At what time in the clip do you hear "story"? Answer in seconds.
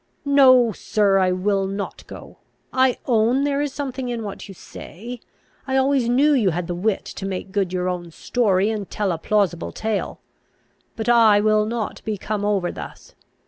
8.09-8.71